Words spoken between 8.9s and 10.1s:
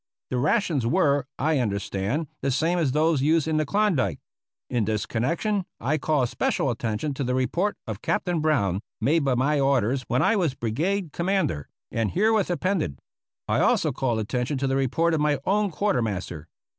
made by my orders